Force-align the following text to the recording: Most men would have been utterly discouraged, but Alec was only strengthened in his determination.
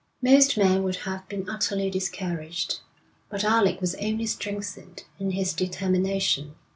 Most 0.19 0.57
men 0.57 0.81
would 0.81 0.95
have 0.95 1.29
been 1.29 1.47
utterly 1.47 1.91
discouraged, 1.91 2.79
but 3.29 3.43
Alec 3.43 3.79
was 3.79 3.93
only 4.01 4.25
strengthened 4.25 5.03
in 5.19 5.29
his 5.29 5.53
determination. 5.53 6.55